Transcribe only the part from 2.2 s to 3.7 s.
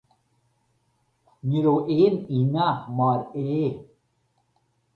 aonach mar é.